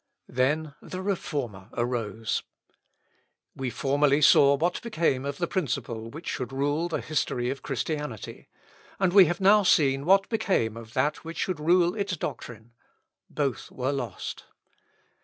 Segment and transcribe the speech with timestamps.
[0.33, 2.41] Then the Reformer arose.
[3.55, 8.47] We formerly saw what became of the principle which should rule the history of Christianity,
[8.99, 12.71] and we have now seen what became of that which should rule its doctrine;
[13.29, 14.45] both were lost.